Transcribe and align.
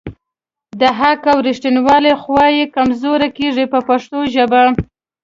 د 0.79 0.81
حق 0.99 1.21
او 1.31 1.37
ریښتیولۍ 1.47 2.13
خوا 2.21 2.45
یې 2.57 2.65
کمزورې 2.75 3.27
کیږي 3.37 3.65
په 3.73 3.79
پښتو 3.89 4.17
ژبه. 4.33 4.63